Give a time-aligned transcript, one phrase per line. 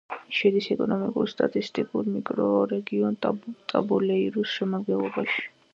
[0.35, 5.49] შედის ეკონომიკურ-სტატისტიკურ მიკრორეგიონ ტაბულეირუს შემადგენლობაში.